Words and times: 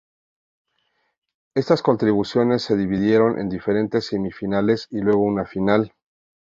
Estas 1.55 1.83
contribuciones 1.83 2.63
se 2.63 2.75
dividieron 2.75 3.37
en 3.37 3.49
diferentes 3.49 4.07
semifinales 4.07 4.87
y 4.89 4.97
luego 5.01 5.21
una 5.21 5.45
final. 5.45 5.93